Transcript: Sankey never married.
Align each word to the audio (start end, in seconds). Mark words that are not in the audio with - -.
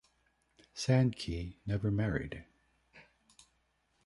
Sankey 0.73 1.59
never 1.67 1.91
married. 1.91 2.43